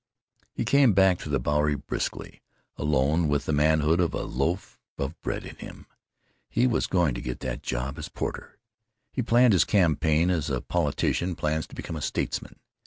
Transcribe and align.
He 0.55 0.65
came 0.65 0.93
back 0.93 1.19
to 1.19 1.29
the 1.29 1.37
Bowery 1.37 1.75
briskly, 1.75 2.41
alone, 2.75 3.27
with 3.27 3.45
the 3.45 3.53
manhood 3.53 3.99
of 3.99 4.15
a 4.15 4.23
loaf 4.23 4.79
of 4.97 5.21
bread 5.21 5.45
in 5.45 5.55
him. 5.57 5.85
He 6.49 6.65
was 6.65 6.87
going 6.87 7.13
to 7.13 7.21
get 7.21 7.39
that 7.41 7.61
job 7.61 7.99
as 7.99 8.09
porter. 8.09 8.57
He 9.13 9.21
planned 9.21 9.53
his 9.53 9.63
campaign 9.63 10.31
as 10.31 10.49
a 10.49 10.59
politician 10.59 11.35
plans 11.35 11.67
to 11.67 11.75
become 11.75 11.95
a 11.95 12.01
statesman. 12.01 12.55